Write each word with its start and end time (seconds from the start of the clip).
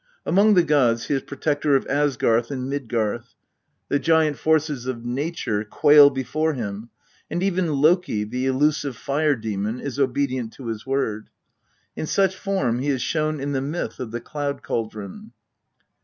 Among 0.25 0.55
the 0.55 0.63
gods 0.63 1.05
he 1.05 1.13
is 1.13 1.21
protector 1.21 1.75
of 1.75 1.85
Asgarth 1.85 2.49
and 2.49 2.67
Mid 2.67 2.89
garth. 2.89 3.35
The 3.87 3.99
giant 3.99 4.35
forces 4.39 4.87
of 4.87 5.05
nature 5.05 5.63
quail 5.63 6.09
before 6.09 6.55
him, 6.55 6.89
and 7.29 7.43
even 7.43 7.71
Loki, 7.71 8.23
the 8.23 8.47
elusive 8.47 8.97
fire 8.97 9.35
demon, 9.35 9.79
is 9.79 9.99
obedient 9.99 10.53
to 10.53 10.69
his 10.69 10.87
word. 10.87 11.29
In 11.95 12.07
such 12.07 12.35
form 12.35 12.79
he 12.79 12.89
is 12.89 13.03
shown 13.03 13.39
in 13.39 13.51
the 13.51 13.61
myth 13.61 13.99
of 13.99 14.09
the 14.09 14.21
cloud 14.21 14.63
cauldron. 14.63 15.33